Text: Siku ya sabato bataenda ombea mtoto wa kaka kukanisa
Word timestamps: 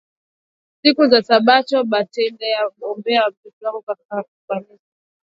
Siku 0.81 1.03
ya 1.11 1.19
sabato 1.27 1.77
bataenda 1.91 2.49
ombea 2.89 3.29
mtoto 3.29 3.65
wa 3.75 3.81
kaka 3.83 4.23
kukanisa 4.23 4.89